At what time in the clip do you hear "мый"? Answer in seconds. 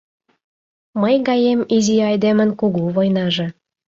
1.01-1.15